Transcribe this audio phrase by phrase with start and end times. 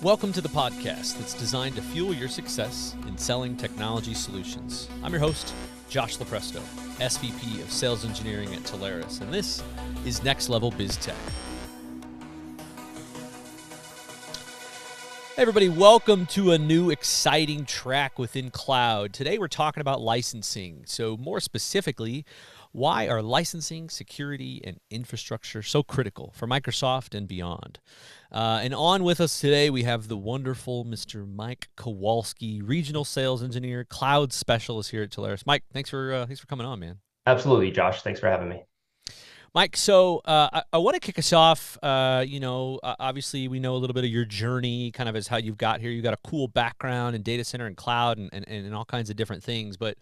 [0.00, 4.88] Welcome to the podcast that's designed to fuel your success in selling technology solutions.
[5.02, 5.52] I'm your host,
[5.90, 6.60] Josh Lupresto,
[7.00, 9.60] SVP of Sales Engineering at Telarus, and this
[10.06, 11.16] is Next Level Biz Tech.
[15.34, 19.12] Hey everybody, welcome to a new exciting track within cloud.
[19.12, 20.82] Today we're talking about licensing.
[20.86, 22.24] So, more specifically,
[22.72, 27.80] why are licensing, security, and infrastructure so critical for Microsoft and beyond?
[28.30, 31.26] Uh, and on with us today, we have the wonderful Mr.
[31.26, 35.44] Mike Kowalski, regional sales engineer, cloud specialist here at Telarus.
[35.46, 36.98] Mike, thanks for uh, thanks for coming on, man.
[37.26, 38.02] Absolutely, Josh.
[38.02, 38.62] Thanks for having me.
[39.54, 41.78] Mike, so uh, I, I want to kick us off.
[41.82, 45.26] Uh, you know, obviously, we know a little bit of your journey, kind of as
[45.26, 45.90] how you've got here.
[45.90, 49.08] You've got a cool background in data center and cloud and, and, and all kinds
[49.08, 49.76] of different things.
[49.76, 49.96] But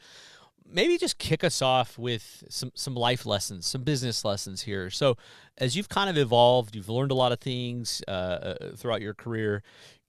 [0.71, 4.91] maybe just kick us off with some some life lessons, some business lessons here.
[4.91, 5.17] So,
[5.59, 9.15] as you've kind of evolved, you've learned a lot of things uh, uh, throughout your
[9.15, 9.63] career.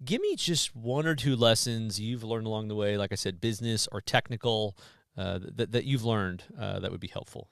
[0.03, 3.41] Give me just one or two lessons you've learned along the way, like I said,
[3.41, 4.77] business or technical,
[5.17, 7.49] uh, that that you've learned uh, that would be helpful.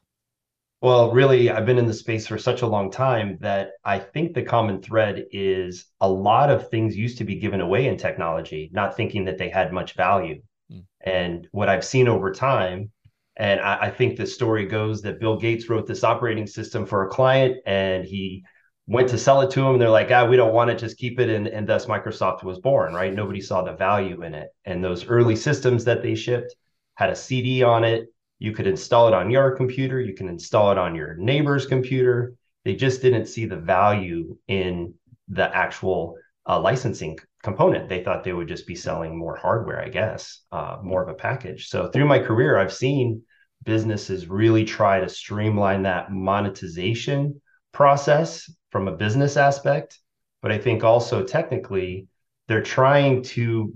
[0.82, 4.34] Well, really, I've been in the space for such a long time that I think
[4.34, 8.70] the common thread is a lot of things used to be given away in technology,
[8.72, 10.42] not thinking that they had much value.
[10.72, 10.84] Mm.
[11.02, 12.92] And what I've seen over time
[13.38, 17.06] and I, I, think the story goes that Bill Gates wrote this operating system for
[17.06, 18.44] a client and he
[18.88, 19.74] went to sell it to him.
[19.74, 21.30] And they're like, ah, we don't want it, just keep it.
[21.30, 23.14] And, and thus Microsoft was born, right?
[23.14, 24.50] Nobody saw the value in it.
[24.64, 26.56] And those early systems that they shipped
[26.96, 28.08] had a CD on it.
[28.40, 32.34] You could install it on your computer, you can install it on your neighbor's computer.
[32.64, 34.94] They just didn't see the value in
[35.28, 37.90] the actual uh, licensing component.
[37.90, 41.14] They thought they would just be selling more hardware, I guess, uh, more of a
[41.14, 41.68] package.
[41.68, 43.24] So through my career, I've seen
[43.64, 50.00] businesses really try to streamline that monetization process from a business aspect.
[50.42, 52.08] But I think also technically,
[52.48, 53.74] they're trying to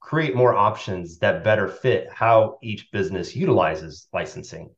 [0.00, 4.70] create more options that better fit how each business utilizes licensing.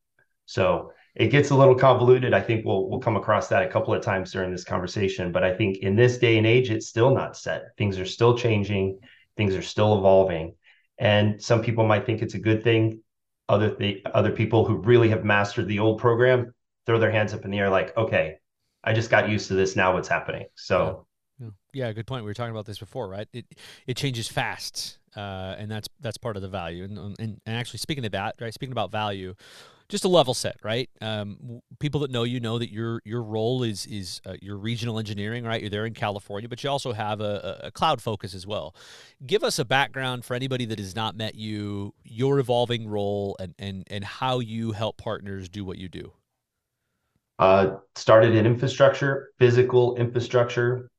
[0.45, 2.33] So it gets a little convoluted.
[2.33, 5.33] I think we'll we'll come across that a couple of times during this conversation.
[5.33, 7.75] But I think in this day and age, it's still not set.
[7.77, 8.99] Things are still changing.
[9.35, 10.55] Things are still evolving,
[10.97, 13.01] and some people might think it's a good thing.
[13.49, 16.53] Other th- other people who really have mastered the old program
[16.85, 18.37] throw their hands up in the air, like, okay,
[18.83, 19.75] I just got used to this.
[19.75, 20.45] Now what's happening?
[20.55, 21.05] So.
[21.41, 21.49] Yeah.
[21.73, 22.23] yeah, good point.
[22.23, 23.27] We were talking about this before, right?
[23.33, 23.45] It
[23.87, 26.83] it changes fast, uh, and that's that's part of the value.
[26.83, 28.53] And, and and actually, speaking of that, right?
[28.53, 29.35] Speaking about value,
[29.89, 30.87] just a level set, right?
[31.01, 34.99] Um, people that know you know that your your role is is uh, your regional
[34.99, 35.59] engineering, right?
[35.59, 38.75] You're there in California, but you also have a, a, cloud focus as well.
[39.25, 43.55] Give us a background for anybody that has not met you, your evolving role, and
[43.57, 46.13] and and how you help partners do what you do.
[47.39, 50.91] Uh, started in infrastructure, physical infrastructure,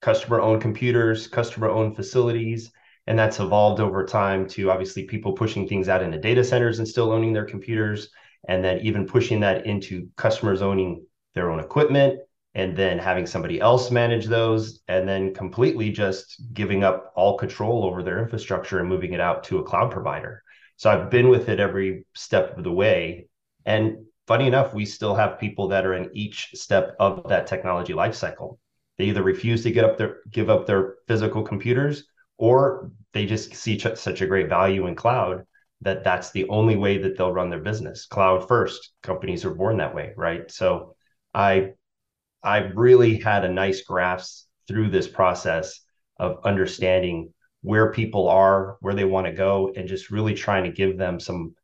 [0.00, 2.72] customer owned computers, customer owned facilities.
[3.06, 6.86] And that's evolved over time to obviously people pushing things out into data centers and
[6.86, 8.08] still owning their computers
[8.48, 11.04] and then even pushing that into customers owning
[11.34, 12.20] their own equipment
[12.54, 17.84] and then having somebody else manage those and then completely just giving up all control
[17.84, 20.42] over their infrastructure and moving it out to a cloud provider.
[20.76, 23.28] So i've been with it every step of the way.
[23.64, 27.94] And funny enough we still have people that are in each step of that technology
[27.94, 28.58] lifecycle.
[28.98, 32.04] They either refuse to get up their give up their physical computers
[32.42, 35.46] or they just see ch- such a great value in cloud
[35.80, 38.06] that that's the only way that they'll run their business.
[38.06, 40.50] Cloud first companies are born that way right?
[40.50, 40.96] So
[41.34, 41.70] i
[42.42, 45.80] i really had a nice grasp through this process
[46.18, 50.78] of understanding where people are where they want to go and just really trying to
[50.80, 51.54] give them some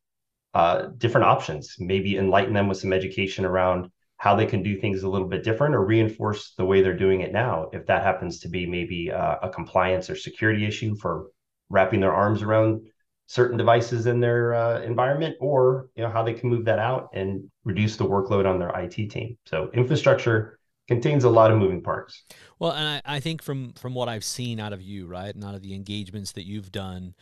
[0.54, 5.02] uh, different options maybe enlighten them with some education around how they can do things
[5.02, 8.40] a little bit different or reinforce the way they're doing it now if that happens
[8.40, 11.28] to be maybe uh, a compliance or security issue for
[11.70, 12.80] wrapping their arms around
[13.26, 17.08] certain devices in their uh, environment or you know how they can move that out
[17.12, 19.36] and reduce the workload on their IT team.
[19.46, 20.58] So infrastructure
[20.88, 22.24] contains a lot of moving parts.
[22.58, 25.44] Well, and I, I think from from what I've seen out of you, right, and
[25.44, 27.14] out of the engagements that you've done,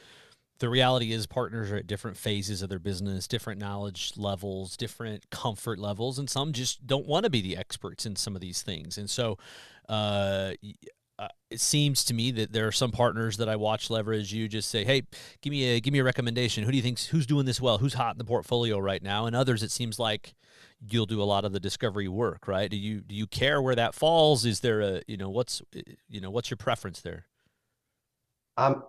[0.58, 5.28] the reality is partners are at different phases of their business, different knowledge levels, different
[5.30, 8.62] comfort levels, and some just don't want to be the experts in some of these
[8.62, 8.96] things.
[8.96, 9.38] And so,
[9.88, 10.52] uh,
[11.18, 14.48] uh, it seems to me that there are some partners that I watch leverage you
[14.48, 15.02] just say, "Hey,
[15.40, 16.64] give me a give me a recommendation.
[16.64, 17.78] Who do you think's who's doing this well?
[17.78, 20.34] Who's hot in the portfolio right now?" And others, it seems like
[20.80, 22.70] you'll do a lot of the discovery work, right?
[22.70, 24.44] Do you do you care where that falls?
[24.44, 25.62] Is there a you know what's
[26.08, 27.26] you know what's your preference there?
[28.58, 28.84] Um,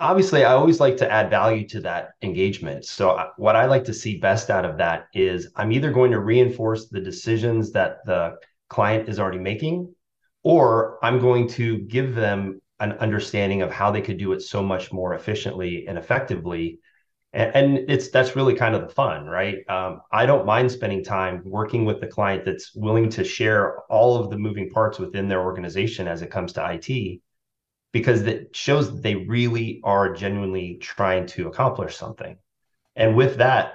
[0.00, 2.84] obviously, I always like to add value to that engagement.
[2.84, 6.12] So uh, what I like to see best out of that is I'm either going
[6.12, 8.36] to reinforce the decisions that the
[8.68, 9.94] client is already making
[10.42, 14.62] or I'm going to give them an understanding of how they could do it so
[14.62, 16.78] much more efficiently and effectively.
[17.32, 19.58] And, and it's that's really kind of the fun, right?
[19.68, 24.16] Um, I don't mind spending time working with the client that's willing to share all
[24.16, 27.20] of the moving parts within their organization as it comes to IT,
[27.92, 32.36] because that shows that they really are genuinely trying to accomplish something.
[32.96, 33.74] And with that,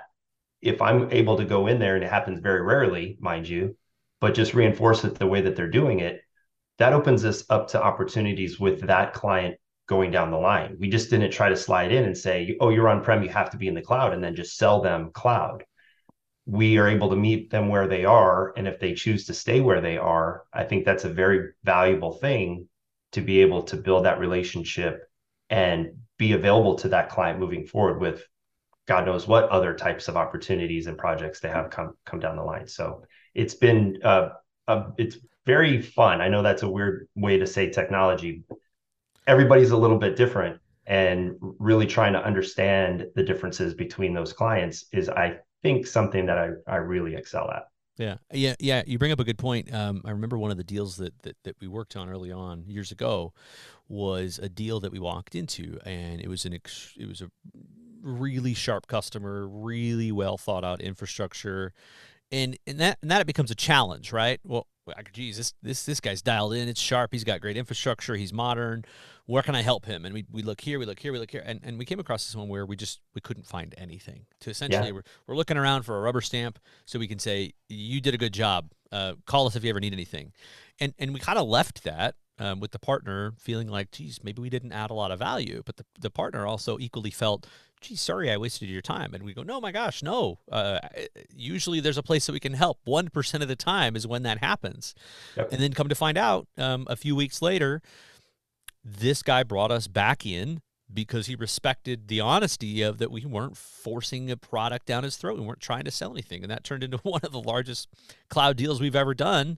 [0.62, 3.76] if I'm able to go in there, and it happens very rarely, mind you,
[4.22, 6.22] but just reinforce it the way that they're doing it,
[6.78, 9.58] that opens us up to opportunities with that client
[9.88, 10.78] going down the line.
[10.80, 13.50] We just didn't try to slide in and say, oh, you're on prem, you have
[13.52, 15.66] to be in the cloud, and then just sell them cloud.
[16.46, 18.54] We are able to meet them where they are.
[18.56, 22.14] And if they choose to stay where they are, I think that's a very valuable
[22.14, 22.68] thing
[23.14, 25.10] to be able to build that relationship
[25.50, 28.24] and be available to that client moving forward with
[28.88, 32.44] God knows what other types of opportunities and projects they have come come down the
[32.44, 32.68] line.
[32.68, 34.30] So it's been uh,
[34.68, 36.22] uh, it's very fun.
[36.22, 38.44] I know that's a weird way to say technology.
[39.26, 44.86] Everybody's a little bit different, and really trying to understand the differences between those clients
[44.92, 47.64] is, I think, something that I I really excel at.
[47.98, 48.82] Yeah, yeah, yeah.
[48.88, 49.72] You bring up a good point.
[49.74, 52.66] Um, I remember one of the deals that, that that we worked on early on
[52.68, 53.34] years ago
[53.88, 57.30] was a deal that we walked into, and it was an ex- it was a
[58.02, 61.72] really sharp customer, really well thought out infrastructure,
[62.32, 64.40] and and that and that it becomes a challenge, right?
[64.44, 64.66] Well,
[65.14, 66.68] geez, this this this guy's dialed in.
[66.68, 67.14] It's sharp.
[67.14, 68.16] He's got great infrastructure.
[68.16, 68.86] He's modern.
[69.26, 70.06] Where can I help him?
[70.06, 72.00] And we, we look here, we look here, we look here, and, and we came
[72.00, 74.26] across this one where we just we couldn't find anything.
[74.42, 74.94] To essentially, yeah.
[74.94, 78.18] we're, we're looking around for a rubber stamp so we can say you did a
[78.18, 78.72] good job.
[78.92, 80.34] Uh, call us if you ever need anything,
[80.80, 84.42] and and we kind of left that um, with the partner feeling like, geez, maybe
[84.42, 87.48] we didn't add a lot of value, but the the partner also equally felt
[87.84, 89.14] geez, sorry, I wasted your time.
[89.14, 90.40] And we go, no, my gosh, no.
[90.52, 90.80] Uh,
[91.36, 92.80] usually there's a place that we can help.
[92.88, 94.96] 1% of the time is when that happens.
[95.36, 95.52] Yep.
[95.52, 97.82] And then come to find out um, a few weeks later,
[98.84, 100.62] this guy brought us back in
[100.94, 105.40] because he respected the honesty of that we weren't forcing a product down his throat.
[105.40, 106.44] We weren't trying to sell anything.
[106.44, 107.88] And that turned into one of the largest
[108.30, 109.58] cloud deals we've ever done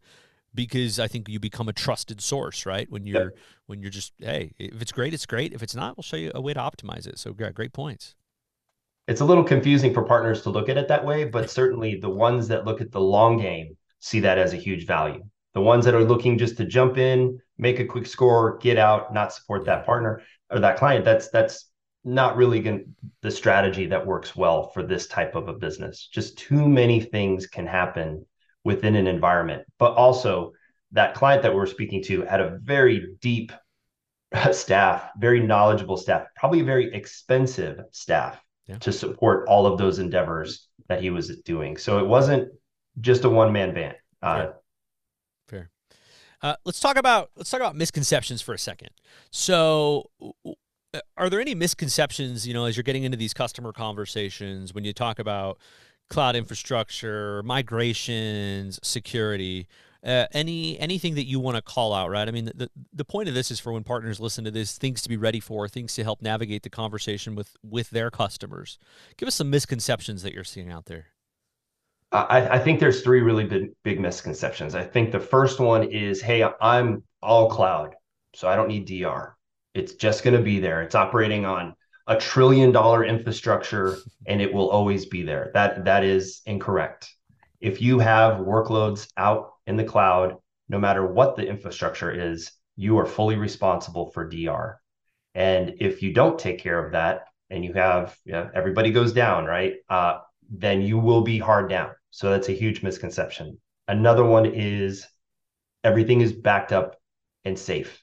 [0.54, 2.90] because I think you become a trusted source, right?
[2.90, 3.38] When you're yep.
[3.66, 5.54] when you're just hey, if it's great, it's great.
[5.54, 7.20] If it's not, we'll show you a way to optimize it.
[7.20, 8.16] So great, great points.
[9.08, 12.10] It's a little confusing for partners to look at it that way, but certainly the
[12.10, 15.24] ones that look at the long game see that as a huge value.
[15.56, 19.14] The ones that are looking just to jump in, make a quick score, get out,
[19.14, 20.22] not support that partner
[20.52, 21.70] or that client, that's that's
[22.04, 26.08] not really going the strategy that works well for this type of a business.
[26.12, 28.26] Just too many things can happen
[28.64, 29.64] within an environment.
[29.80, 30.52] But also,
[30.92, 33.52] that client that we're speaking to had a very deep
[34.52, 38.78] staff, very knowledgeable staff, probably very expensive staff yeah.
[38.80, 41.78] to support all of those endeavors that he was doing.
[41.78, 42.50] So it wasn't
[43.02, 43.96] just a one man band.
[44.22, 44.56] Uh, Fair.
[46.42, 48.90] Uh, let's talk about let's talk about misconceptions for a second.
[49.32, 50.10] So,
[51.18, 52.48] are there any misconceptions?
[52.48, 55.60] You know, as you're getting into these customer conversations, when you talk about
[56.10, 59.68] cloud infrastructure, migrations, security.
[60.04, 62.28] Uh, any anything that you want to call out, right?
[62.28, 65.02] I mean, the the point of this is for when partners listen to this, things
[65.02, 68.78] to be ready for, things to help navigate the conversation with with their customers.
[69.18, 71.08] Give us some misconceptions that you're seeing out there.
[72.12, 74.76] I, I think there's three really big big misconceptions.
[74.76, 77.96] I think the first one is, hey, I'm all cloud,
[78.34, 79.36] so I don't need DR.
[79.74, 80.82] It's just going to be there.
[80.82, 81.76] It's operating on
[82.08, 83.98] a trillion dollar infrastructure
[84.28, 85.52] and it will always be there.
[85.54, 87.12] That that is incorrect.
[87.60, 90.36] If you have workloads out in the cloud,
[90.70, 94.80] no matter what the infrastructure is, you are fully responsible for DR.
[95.34, 99.46] And if you don't take care of that, and you have you everybody goes down,
[99.46, 99.76] right?
[99.90, 101.92] Uh, then you will be hard down.
[102.12, 103.58] So that's a huge misconception.
[103.88, 105.06] Another one is
[105.84, 106.96] everything is backed up
[107.44, 108.02] and safe.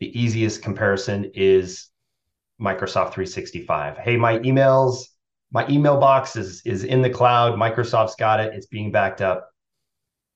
[0.00, 1.88] The easiest comparison is
[2.60, 3.98] Microsoft 365.
[3.98, 5.04] Hey, my emails,
[5.52, 7.58] my email box is is in the cloud.
[7.58, 8.54] Microsoft's got it.
[8.54, 9.48] It's being backed up.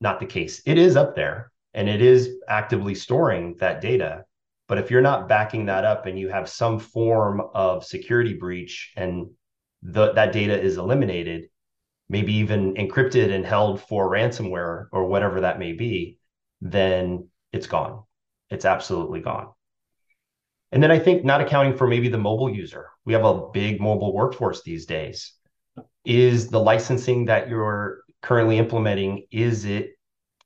[0.01, 0.63] Not the case.
[0.67, 4.25] It is up there and it is actively storing that data.
[4.69, 8.93] But if you're not backing that up and you have some form of security breach
[8.97, 9.29] and
[9.87, 11.49] the, that data is eliminated,
[12.09, 16.19] maybe even encrypted and held for ransomware or whatever that may be,
[16.61, 18.03] then it's gone.
[18.51, 19.49] It's absolutely gone.
[20.73, 22.91] And then I think not accounting for maybe the mobile user.
[23.05, 25.33] We have a big mobile workforce these days.
[26.05, 29.91] Is the licensing that you're currently implementing is it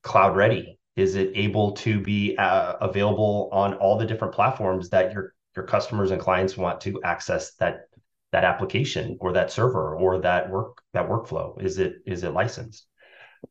[0.02, 0.78] cloud ready?
[0.96, 5.64] Is it able to be uh, available on all the different platforms that your your
[5.64, 7.89] customers and clients want to access that
[8.32, 11.60] that application or that server or that work that workflow?
[11.62, 12.86] Is it is it licensed?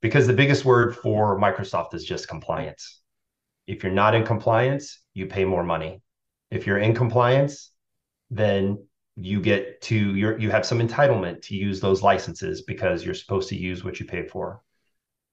[0.02, 3.02] Because the biggest word for Microsoft is just compliance
[3.68, 6.02] If you're not in compliance, you pay more money.
[6.52, 7.72] If you're in compliance,
[8.32, 13.14] then you get to you you have some entitlement to use those licenses because you're
[13.14, 14.62] supposed to use what you pay for.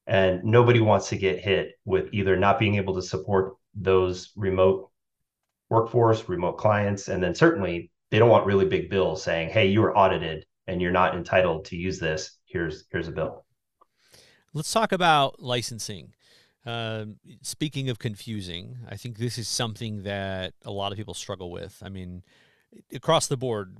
[0.06, 4.90] And nobody wants to get hit with either not being able to support those remote
[5.70, 9.80] workforce, remote clients, and then certainly they don't want really big bills saying, "Hey, you
[9.80, 12.38] were audited and you're not entitled to use this.
[12.46, 13.44] Here's here's a bill."
[14.52, 16.14] Let's talk about licensing.
[16.64, 21.50] Um, speaking of confusing, I think this is something that a lot of people struggle
[21.50, 21.80] with.
[21.82, 22.24] I mean,
[22.92, 23.76] across the board,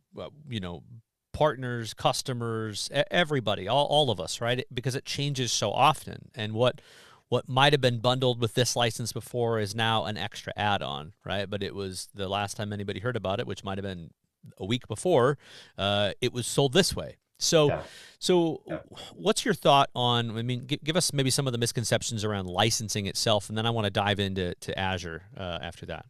[0.48, 0.84] you know,
[1.32, 4.64] partners, customers, everybody, all, all of us, right?
[4.72, 6.30] Because it changes so often.
[6.34, 6.80] And what
[7.28, 11.48] what might have been bundled with this license before is now an extra add-on, right?
[11.48, 14.10] But it was the last time anybody heard about it, which might have been
[14.58, 15.38] a week before,
[15.76, 17.16] uh, it was sold this way.
[17.38, 17.82] So, yeah.
[18.18, 18.78] so yeah.
[19.14, 20.36] what's your thought on?
[20.38, 23.66] I mean, give, give, us maybe some of the misconceptions around licensing itself, and then
[23.66, 26.06] I want to dive into to Azure uh, after that.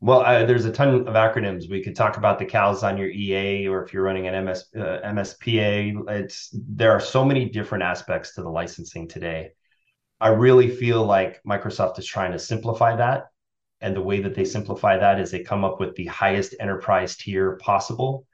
[0.00, 1.70] Well, uh, there's a ton of acronyms.
[1.70, 4.66] We could talk about the CALs on your EA, or if you're running an MS
[4.76, 6.08] uh, MSPA.
[6.10, 9.52] It's there are so many different aspects to the licensing today.
[10.20, 13.26] I really feel like Microsoft is trying to simplify that,
[13.80, 17.16] and the way that they simplify that is they come up with the highest enterprise
[17.16, 18.26] tier possible,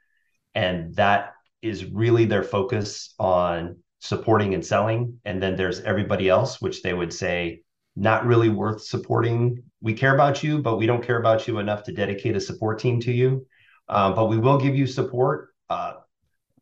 [0.55, 5.19] and that is really their focus on supporting and selling.
[5.23, 7.61] And then there's everybody else, which they would say
[7.95, 9.63] not really worth supporting.
[9.81, 12.79] We care about you, but we don't care about you enough to dedicate a support
[12.79, 13.45] team to you.
[13.87, 15.49] Um, but we will give you support.
[15.69, 15.93] Uh,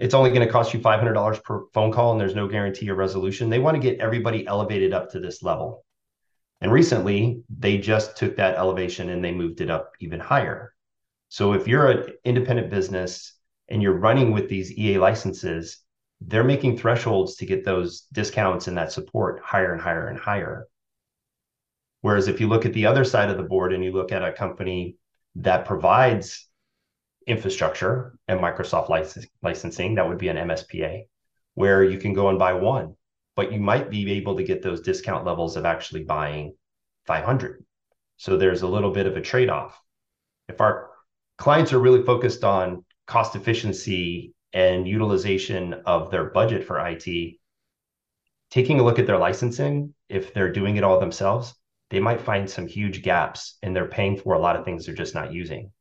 [0.02, 2.98] it's only going to cost you $500 per phone call, and there's no guarantee of
[2.98, 3.52] resolution.
[3.52, 5.86] They want to get everybody elevated up to this level.
[6.60, 10.74] And recently, they just took that elevation and they moved it up even higher.
[11.30, 13.34] So if you're an independent business
[13.70, 15.78] and you're running with these EA licenses,
[16.20, 20.68] they're making thresholds to get those discounts and that support higher and higher and higher.
[22.02, 24.24] Whereas if you look at the other side of the board and you look at
[24.24, 24.98] a company
[25.36, 26.48] that provides
[27.32, 28.90] infrastructure and Microsoft
[29.42, 31.06] licensing, that would be an MSPA,
[31.56, 32.96] where you can go and buy one,
[33.36, 36.56] but you might be able to get those discount levels of actually buying
[37.06, 37.66] 500.
[38.18, 39.82] So there's a little bit of a trade off.
[40.48, 40.92] If our
[41.38, 47.38] clients are really focused on cost efficiency and utilization of their budget for IT,
[48.52, 51.56] taking a look at their licensing, if they're doing it all themselves,
[51.90, 54.94] they might find some huge gaps and they're paying for a lot of things they're
[54.94, 55.72] just not using.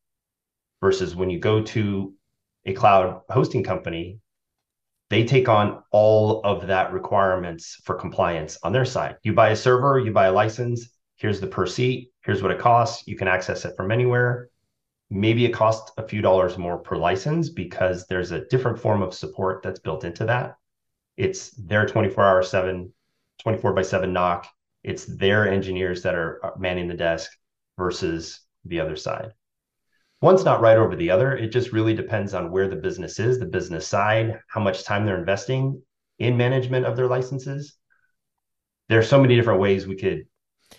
[0.81, 2.15] Versus when you go to
[2.65, 4.21] a cloud hosting company,
[5.11, 9.17] they take on all of that requirements for compliance on their side.
[9.23, 12.59] You buy a server, you buy a license, here's the per seat, here's what it
[12.61, 14.49] costs, you can access it from anywhere.
[15.11, 19.13] Maybe it costs a few dollars more per license because there's a different form of
[19.13, 20.57] support that's built into that.
[21.17, 22.93] It's their 24 hour 7,
[23.43, 24.47] 24 by 7 NOC.
[24.85, 27.31] it's their engineers that are manning the desk
[27.77, 29.33] versus the other side.
[30.23, 31.37] One's not right over the other.
[31.37, 35.07] It just really depends on where the business is, the business side, how much time
[35.07, 35.83] they're investing
[36.19, 37.75] in management of their licenses.
[38.89, 40.27] There are so many different ways we could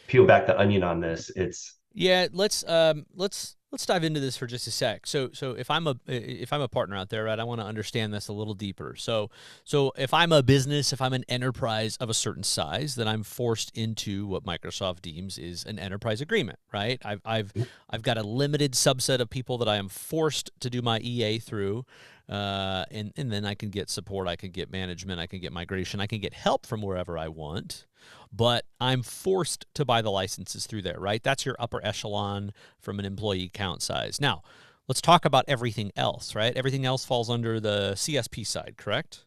[0.08, 1.32] peel back the onion on this.
[1.36, 2.28] It's yeah.
[2.32, 5.08] Let's um, let's let's dive into this for just a sec.
[5.08, 7.66] So, so if I'm a if I'm a partner out there, right, I want to
[7.66, 8.96] understand this a little deeper.
[8.98, 9.30] So,
[9.64, 13.24] so if I'm a business, if I'm an enterprise of a certain size, then I'm
[13.24, 17.02] forced into what Microsoft deems is an enterprise agreement, right?
[17.06, 17.68] I've I've mm.
[17.90, 21.40] I've got a limited subset of people that I am forced to do my EA
[21.40, 21.86] through.
[22.32, 25.52] Uh, and and then I can get support, I can get management, I can get
[25.52, 27.86] migration, I can get help from wherever I want
[28.32, 31.22] but I'm forced to buy the licenses through there, right?
[31.22, 34.22] That's your upper echelon from an employee count size.
[34.22, 34.42] Now,
[34.88, 36.56] let's talk about everything else, right?
[36.56, 39.26] Everything else falls under the CSP side, correct?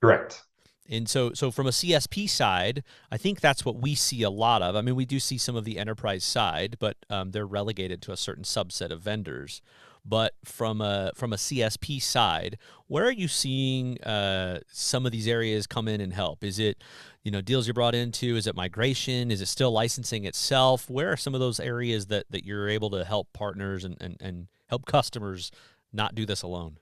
[0.00, 0.42] Correct.
[0.88, 4.62] And so, so from a CSP side, I think that's what we see a lot
[4.62, 4.74] of.
[4.74, 8.12] I mean, we do see some of the enterprise side, but um, they're relegated to
[8.12, 9.62] a certain subset of vendors.
[10.04, 15.28] But from a from a CSP side, where are you seeing uh, some of these
[15.28, 16.42] areas come in and help?
[16.42, 16.82] Is it
[17.22, 18.36] you know deals you're brought into?
[18.36, 19.30] Is it migration?
[19.30, 20.90] Is it still licensing itself?
[20.90, 24.16] Where are some of those areas that that you're able to help partners and and,
[24.20, 25.52] and help customers
[25.92, 26.78] not do this alone?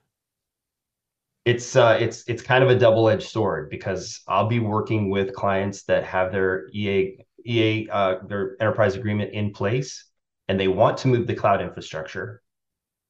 [1.45, 5.33] It's uh, it's it's kind of a double edged sword because I'll be working with
[5.35, 10.07] clients that have their EA EA uh, their enterprise agreement in place
[10.47, 12.41] and they want to move the cloud infrastructure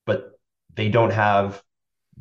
[0.05, 0.31] but
[0.75, 1.61] they don't have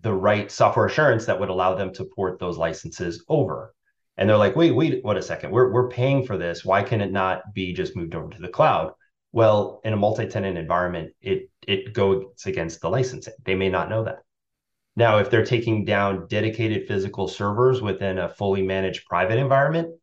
[0.01, 3.75] the right software assurance that would allow them to port those licenses over.
[4.17, 5.51] And they're like, wait, wait, what a second.
[5.51, 6.65] We're, we're paying for this.
[6.65, 8.93] Why can it not be just moved over to the cloud?
[9.33, 13.35] Well, in a multi-tenant environment, it it goes against the licensing.
[13.45, 14.23] They may not know that.
[14.97, 19.95] Now, if they're taking down dedicated physical servers within a fully managed private environment,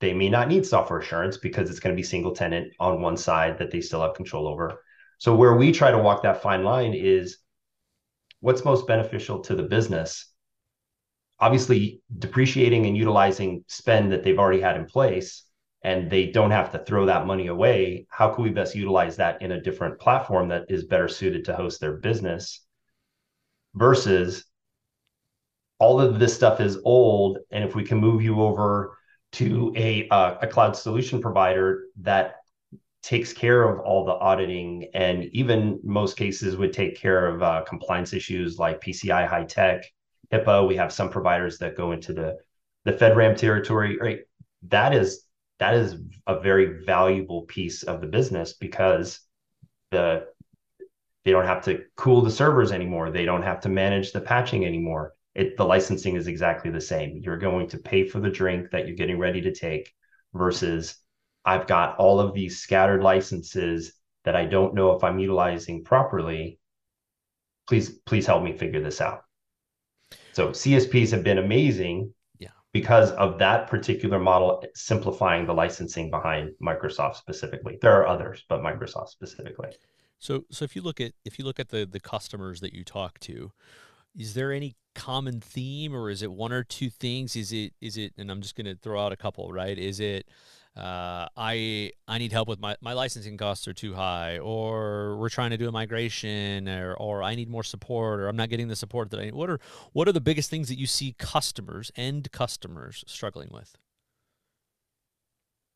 [0.00, 3.16] they may not need software assurance because it's going to be single tenant on one
[3.16, 4.82] side that they still have control over.
[5.18, 7.38] So where we try to walk that fine line is
[8.40, 10.32] what's most beneficial to the business.
[11.40, 15.44] Obviously, depreciating and utilizing spend that they've already had in place
[15.82, 18.06] and they don't have to throw that money away.
[18.10, 21.54] How can we best utilize that in a different platform that is better suited to
[21.54, 22.64] host their business
[23.74, 24.44] versus
[25.78, 28.96] all of this stuff is old and if we can move you over
[29.30, 32.36] to a uh, a cloud solution provider that
[33.02, 37.62] takes care of all the auditing and even most cases would take care of uh,
[37.62, 39.84] compliance issues like PCI HITECH,
[40.32, 40.66] HIPAA.
[40.68, 42.36] We have some providers that go into the
[42.84, 43.98] the FedRAMP territory.
[43.98, 44.20] Right,
[44.68, 45.24] that is
[45.58, 49.20] that is a very valuable piece of the business because
[49.90, 50.26] the
[51.24, 53.10] they don't have to cool the servers anymore.
[53.10, 57.20] They don't have to manage the patching anymore it the licensing is exactly the same.
[57.22, 59.94] You're going to pay for the drink that you're getting ready to take
[60.34, 60.96] versus
[61.44, 63.92] I've got all of these scattered licenses
[64.24, 66.58] that I don't know if I'm utilizing properly.
[67.66, 69.24] Please, please help me figure this out.
[70.32, 72.48] So CSPs have been amazing yeah.
[72.72, 77.78] because of that particular model simplifying the licensing behind Microsoft specifically.
[77.80, 79.70] There are others, but Microsoft specifically.
[80.18, 82.84] So so if you look at if you look at the the customers that you
[82.84, 83.52] talk to,
[84.16, 87.96] is there any common theme or is it one or two things is it is
[87.96, 90.26] it and i'm just going to throw out a couple right is it
[90.78, 95.28] uh, I I need help with my, my licensing costs are too high, or we're
[95.28, 98.68] trying to do a migration, or, or I need more support, or I'm not getting
[98.68, 99.34] the support that I need.
[99.34, 99.58] What are
[99.92, 103.76] what are the biggest things that you see customers end customers struggling with?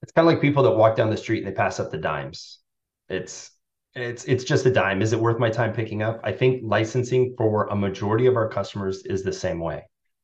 [0.02, 1.98] It's kind of like people that walk down the street and they pass up the
[1.98, 2.60] dimes.
[3.08, 3.50] It's
[3.94, 5.02] it's it's just a dime.
[5.02, 6.20] Is it worth my time picking up?
[6.22, 9.78] I think licensing for a majority of our customers is the same way.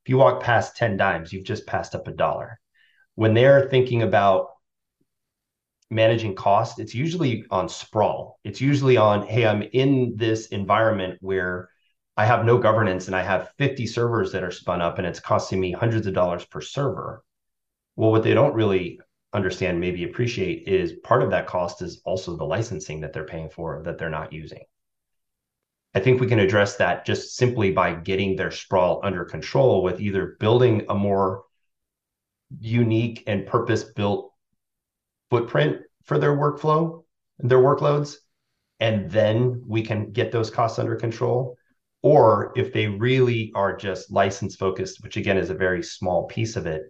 [0.05, 2.61] If you walk past 10 dimes, you've just passed up a dollar.
[3.17, 4.51] When they're thinking about
[5.91, 8.39] managing cost, it's usually on sprawl.
[8.45, 11.71] It's usually on, hey, I'm in this environment where
[12.17, 15.21] I have no governance and I have 50 servers that are spun up and it's
[15.21, 17.23] costing me hundreds of dollars per server.
[17.97, 19.01] Well, what they don't really
[19.33, 23.51] understand, maybe appreciate is part of that cost is also the licensing that they're paying
[23.51, 24.63] for that they're not using.
[25.95, 30.01] I think we can address that just simply by getting their sprawl under control with
[30.01, 31.45] either building a more
[32.61, 34.28] unique and purpose built
[35.31, 37.05] footprint for their workflow,
[37.39, 38.17] their workloads,
[38.81, 41.57] and then we can get those costs under control.
[42.03, 46.57] Or if they really are just license focused, which again is a very small piece
[46.57, 46.83] of it,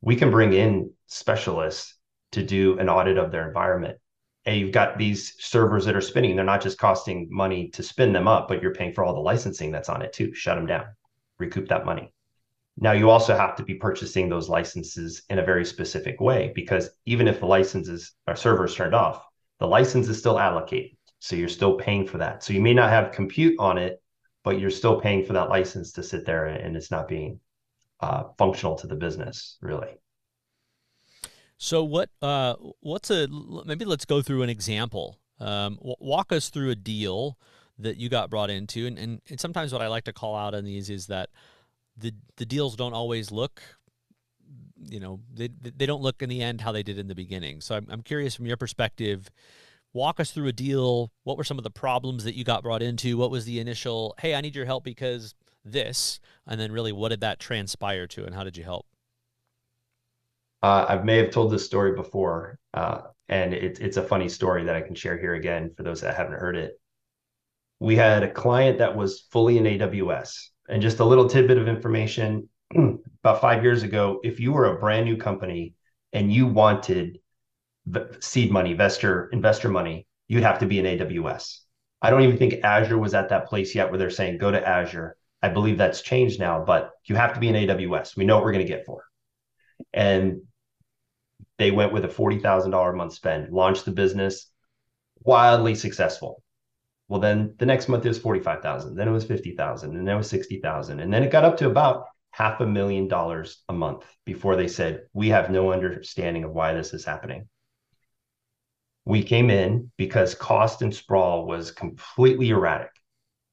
[0.00, 1.96] we can bring in specialists
[2.32, 3.98] to do an audit of their environment.
[4.46, 6.34] And you've got these servers that are spinning.
[6.34, 9.20] They're not just costing money to spin them up, but you're paying for all the
[9.20, 10.32] licensing that's on it too.
[10.34, 10.86] Shut them down,
[11.38, 12.12] recoup that money.
[12.82, 16.88] Now, you also have to be purchasing those licenses in a very specific way because
[17.04, 19.22] even if the licenses are servers turned off,
[19.58, 20.96] the license is still allocated.
[21.18, 22.42] So you're still paying for that.
[22.42, 24.02] So you may not have compute on it,
[24.42, 27.38] but you're still paying for that license to sit there and it's not being
[28.00, 29.98] uh, functional to the business, really.
[31.58, 33.28] So what uh, what's a
[33.66, 35.18] maybe let's go through an example.
[35.38, 37.38] Um, walk us through a deal
[37.78, 40.54] that you got brought into, and, and, and sometimes what I like to call out
[40.54, 41.28] on these is that
[41.96, 43.62] the the deals don't always look,
[44.88, 47.60] you know, they they don't look in the end how they did in the beginning.
[47.60, 49.28] So I'm I'm curious from your perspective.
[49.92, 51.10] Walk us through a deal.
[51.24, 53.16] What were some of the problems that you got brought into?
[53.16, 54.14] What was the initial?
[54.20, 58.24] Hey, I need your help because this, and then really what did that transpire to,
[58.24, 58.86] and how did you help?
[60.62, 64.64] Uh, I may have told this story before, uh, and it's it's a funny story
[64.64, 66.78] that I can share here again for those that haven't heard it.
[67.78, 71.68] We had a client that was fully in AWS, and just a little tidbit of
[71.68, 72.48] information.
[73.22, 75.74] About five years ago, if you were a brand new company
[76.12, 77.18] and you wanted
[78.20, 81.58] seed money, investor investor money, you'd have to be in AWS.
[82.00, 84.66] I don't even think Azure was at that place yet where they're saying go to
[84.66, 85.16] Azure.
[85.42, 88.16] I believe that's changed now, but you have to be in AWS.
[88.16, 89.04] We know what we're going to get for.
[89.92, 90.42] And
[91.58, 94.50] they went with a $40,000 a month spend, launched the business,
[95.22, 96.42] wildly successful.
[97.10, 100.16] Well, then the next month it was 45,000, then it was 50,000, and then it
[100.16, 101.00] was 60,000.
[101.00, 104.68] And then it got up to about half a million dollars a month before they
[104.68, 107.48] said, We have no understanding of why this is happening.
[109.04, 112.92] We came in because cost and sprawl was completely erratic.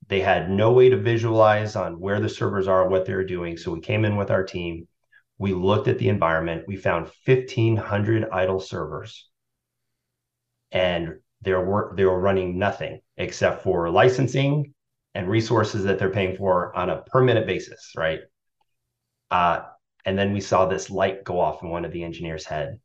[0.08, 3.58] They had no way to visualize on where the servers are, what they're doing.
[3.58, 4.88] So we came in with our team
[5.39, 6.65] we looked at the environment.
[6.67, 9.28] We found 1,500 idle servers,
[10.72, 14.73] and they were they were running nothing except for licensing
[15.15, 18.19] and resources that they're paying for on a per minute basis, right?
[19.32, 19.62] Uh,
[20.06, 22.80] and then we saw this light go off in one of the engineers' head,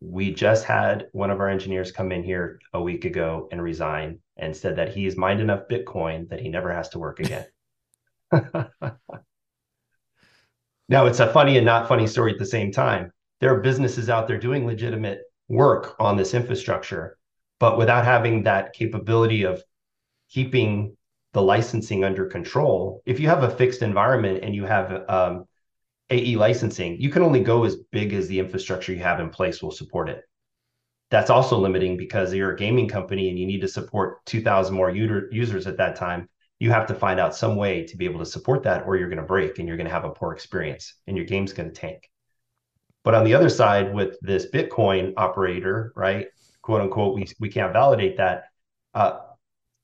[0.00, 4.18] we just had one of our engineers come in here a week ago and resign
[4.36, 7.46] and said that he's mined enough Bitcoin that he never has to work again.
[10.88, 13.12] now, it's a funny and not funny story at the same time.
[13.40, 17.18] There are businesses out there doing legitimate work on this infrastructure,
[17.58, 19.62] but without having that capability of
[20.28, 20.96] keeping
[21.32, 25.44] the licensing under control, if you have a fixed environment and you have um,
[26.10, 29.62] AE licensing, you can only go as big as the infrastructure you have in place
[29.62, 30.22] will support it.
[31.10, 34.90] That's also limiting because you're a gaming company and you need to support 2,000 more
[34.90, 36.28] user, users at that time.
[36.58, 39.08] You have to find out some way to be able to support that, or you're
[39.08, 41.68] going to break and you're going to have a poor experience and your game's going
[41.68, 42.10] to tank.
[43.04, 46.26] But on the other side, with this Bitcoin operator, right,
[46.64, 48.44] quote unquote, we, we can't validate that.
[48.94, 49.18] Uh,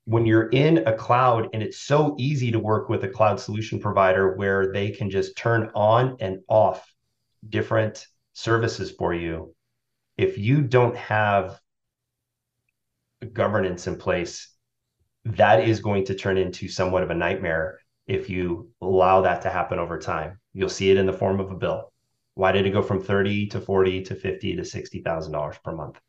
[0.07, 3.79] when you're in a cloud and it's so easy to work with a cloud solution
[3.79, 6.91] provider where they can just turn on and off
[7.47, 9.55] different services for you
[10.17, 11.61] if you don't have
[13.35, 14.51] governance in place
[15.25, 19.51] that is going to turn into somewhat of a nightmare if you allow that to
[19.51, 21.93] happen over time you'll see it in the form of a bill
[22.35, 25.73] why did it go from 30 to 40 to 50 to 60 thousand dollars per
[25.73, 26.01] month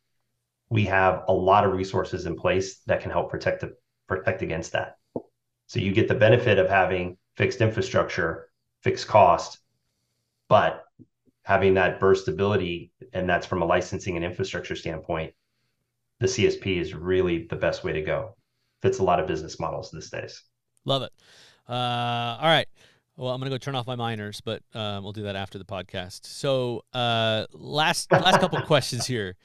[0.72, 3.76] we have a lot of resources in place that can help protect the
[4.08, 4.96] protect against that.
[5.66, 8.48] So you get the benefit of having fixed infrastructure,
[8.80, 9.58] fixed cost,
[10.48, 10.84] but
[11.42, 15.34] having that burstability, and that's from a licensing and infrastructure standpoint,
[16.20, 18.34] the CSP is really the best way to go.
[18.80, 20.42] Fits a lot of business models these days.
[20.86, 21.12] Love it.
[21.68, 22.66] Uh, all right.
[23.18, 25.66] Well, I'm gonna go turn off my miners, but um, we'll do that after the
[25.66, 26.24] podcast.
[26.24, 29.36] So, uh, last last couple questions here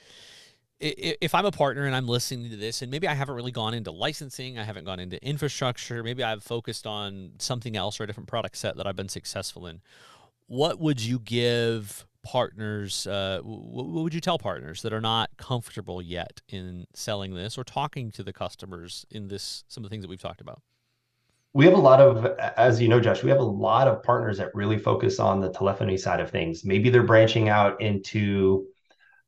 [0.80, 3.74] if I'm a partner and I'm listening to this, and maybe I haven't really gone
[3.74, 8.08] into licensing, I haven't gone into infrastructure, maybe I've focused on something else or a
[8.08, 9.82] different product set that I've been successful in,
[10.46, 13.08] what would you give partners?
[13.08, 17.64] Uh, what would you tell partners that are not comfortable yet in selling this or
[17.64, 19.64] talking to the customers in this?
[19.68, 20.62] Some of the things that we've talked about.
[21.54, 24.38] We have a lot of, as you know, Josh, we have a lot of partners
[24.38, 26.64] that really focus on the telephony side of things.
[26.64, 28.68] Maybe they're branching out into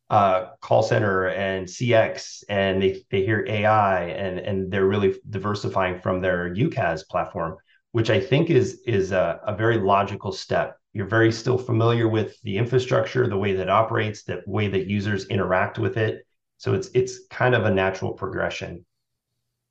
[0.09, 5.99] uh, call center and CX, and they they hear AI, and and they're really diversifying
[5.99, 7.57] from their UCaaS platform,
[7.91, 10.77] which I think is is a, a very logical step.
[10.93, 15.27] You're very still familiar with the infrastructure, the way that operates, the way that users
[15.27, 16.25] interact with it.
[16.57, 18.85] So it's it's kind of a natural progression.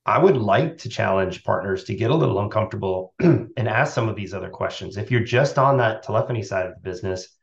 [0.07, 4.17] I would like to challenge partners to get a little uncomfortable and ask some of
[4.17, 4.97] these other questions.
[4.97, 7.38] If you're just on that telephony side of the business,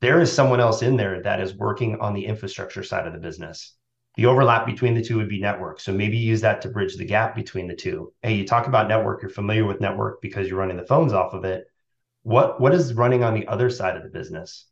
[0.00, 3.18] there is someone else in there that is working on the infrastructure side of the
[3.18, 3.76] business.
[4.16, 5.80] The overlap between the two would be network.
[5.80, 8.12] So maybe use that to bridge the gap between the two.
[8.22, 11.32] Hey, you talk about network, you're familiar with network because you're running the phones off
[11.32, 11.64] of it.
[12.22, 14.66] What what is running on the other side of the business?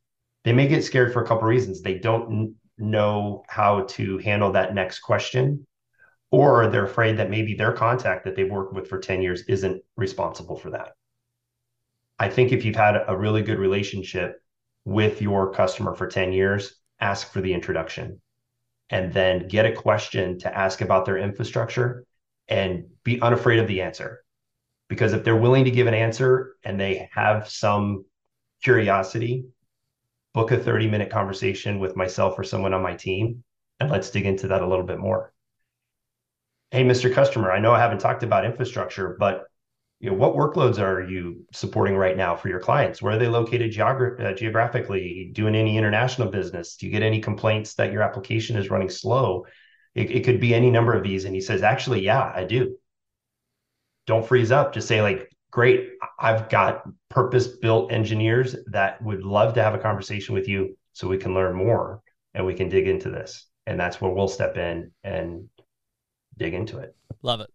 [0.45, 1.83] They may get scared for a couple of reasons.
[1.83, 5.67] They don't know how to handle that next question,
[6.31, 9.83] or they're afraid that maybe their contact that they've worked with for 10 years isn't
[9.97, 10.93] responsible for that.
[12.19, 14.43] I think if you've had a really good relationship
[14.89, 18.23] with your customer for 10 years, ask for the introduction
[18.89, 22.07] and then get a question to ask about their infrastructure
[22.49, 24.25] and be unafraid of the answer.
[24.89, 28.07] Because if they're willing to give an answer and they have some
[28.63, 29.45] curiosity,
[30.33, 33.45] book a 30 minute conversation with myself or someone on my team
[33.81, 35.35] and let's dig into that a little bit more.
[36.71, 37.13] Hey, Mr.
[37.13, 39.48] Customer, I know I haven't talked about infrastructure, but
[40.01, 43.03] you know what workloads are you supporting right now for your clients?
[43.03, 45.31] Where are they located geogra- uh, geographically?
[45.33, 46.77] Doing any international business?
[46.77, 49.47] Do you get any complaints that your application is running slow?
[49.95, 52.77] It, it could be any number of these and he says actually yeah i do.
[54.07, 54.73] Don't freeze up.
[54.73, 59.79] Just say like great i've got purpose built engineers that would love to have a
[59.79, 62.03] conversation with you so we can learn more
[62.35, 63.47] and we can dig into this.
[63.67, 65.49] And that's where we'll step in and
[66.37, 66.95] dig into it.
[67.23, 67.51] Love it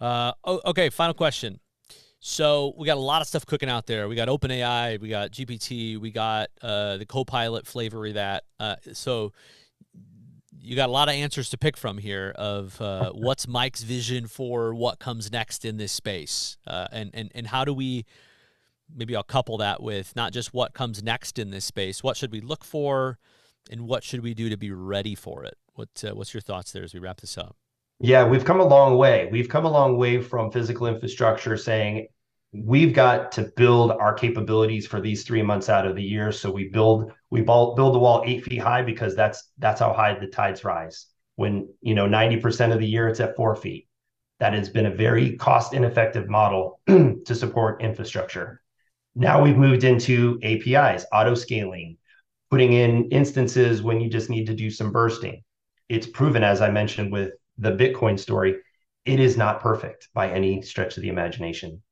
[0.00, 1.60] uh, oh, okay, final question.
[2.20, 4.08] So we got a lot of stuff cooking out there.
[4.08, 8.44] We got OpenAI, we got GPT, we got uh, the Copilot flavor of that.
[8.58, 9.32] Uh, so
[10.60, 14.26] you got a lot of answers to pick from here of uh, what's Mike's vision
[14.26, 18.04] for what comes next in this space, uh, and and and how do we
[18.94, 22.32] maybe I'll couple that with not just what comes next in this space, what should
[22.32, 23.18] we look for,
[23.70, 25.56] and what should we do to be ready for it.
[25.74, 27.56] What uh, what's your thoughts there as we wrap this up?
[28.00, 29.28] Yeah, we've come a long way.
[29.30, 32.06] We've come a long way from physical infrastructure saying
[32.52, 36.30] we've got to build our capabilities for these three months out of the year.
[36.30, 40.16] So we build we build the wall eight feet high because that's that's how high
[40.18, 41.06] the tides rise.
[41.34, 43.88] When you know 90% of the year it's at four feet.
[44.38, 48.62] That has been a very cost ineffective model to support infrastructure.
[49.16, 51.96] Now we've moved into APIs, auto scaling,
[52.48, 55.42] putting in instances when you just need to do some bursting.
[55.88, 58.56] It's proven, as I mentioned with the Bitcoin story,
[59.04, 61.82] it is not perfect by any stretch of the imagination.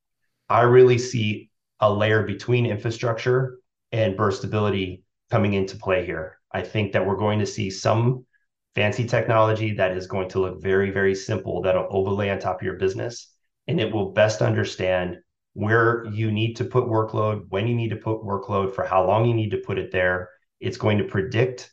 [0.49, 1.51] I really see
[1.81, 3.59] a layer between infrastructure
[3.93, 6.39] and burstability coming into play here.
[6.53, 8.25] I think that we're going to see some
[8.75, 12.65] fancy technology that is going to look very, very simple that'll overlay on top of
[12.65, 13.33] your business.
[13.67, 15.19] And it will best understand
[15.55, 19.25] where you need to put workload, when you need to put workload, for how long
[19.25, 20.29] you need to put it there.
[20.61, 21.73] It's going to predict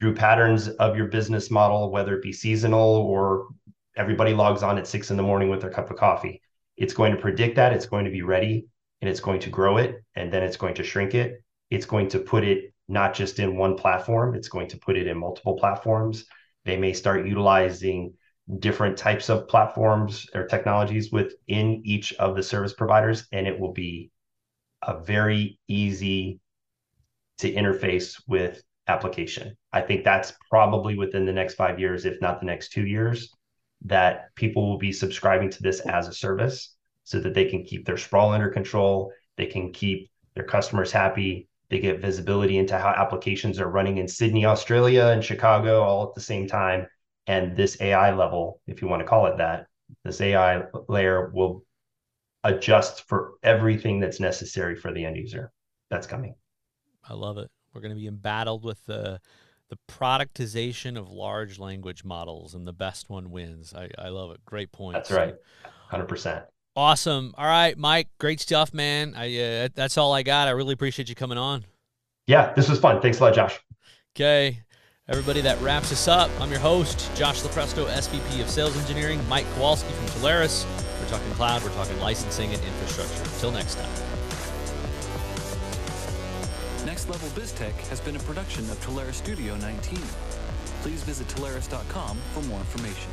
[0.00, 3.48] through patterns of your business model, whether it be seasonal or
[3.96, 6.40] everybody logs on at six in the morning with their cup of coffee.
[6.76, 8.66] It's going to predict that, it's going to be ready,
[9.00, 11.42] and it's going to grow it, and then it's going to shrink it.
[11.70, 15.06] It's going to put it not just in one platform, it's going to put it
[15.06, 16.24] in multiple platforms.
[16.64, 18.14] They may start utilizing
[18.58, 23.72] different types of platforms or technologies within each of the service providers, and it will
[23.72, 24.10] be
[24.82, 26.40] a very easy
[27.38, 29.56] to interface with application.
[29.72, 33.32] I think that's probably within the next five years, if not the next two years,
[33.84, 37.86] that people will be subscribing to this as a service so that they can keep
[37.86, 39.12] their sprawl under control.
[39.36, 41.48] They can keep their customers happy.
[41.70, 46.14] They get visibility into how applications are running in Sydney, Australia, and Chicago all at
[46.14, 46.86] the same time
[47.30, 49.66] and this AI level, if you want to call it that,
[50.04, 51.64] this AI layer will
[52.42, 55.52] adjust for everything that's necessary for the end user.
[55.90, 56.34] That's coming.
[57.08, 57.48] I love it.
[57.74, 59.20] We're going to be embattled with the
[59.68, 63.72] the productization of large language models, and the best one wins.
[63.72, 64.44] I, I love it.
[64.44, 64.94] Great point.
[64.94, 65.36] That's right.
[65.88, 66.44] Hundred percent.
[66.74, 67.34] Awesome.
[67.38, 68.08] All right, Mike.
[68.18, 69.14] Great stuff, man.
[69.16, 70.48] I uh, that's all I got.
[70.48, 71.64] I really appreciate you coming on.
[72.26, 73.00] Yeah, this was fun.
[73.00, 73.60] Thanks a lot, Josh.
[74.16, 74.62] Okay.
[75.10, 76.30] Everybody, that wraps us up.
[76.40, 80.64] I'm your host, Josh Lupresto, SVP of Sales Engineering, Mike Kowalski from Telarus.
[81.00, 83.24] We're talking cloud, we're talking licensing and infrastructure.
[83.24, 84.09] Until next time.
[86.86, 89.98] Next Level BizTech has been a production of Telarus Studio 19.
[90.80, 93.10] Please visit Telarus.com for more information.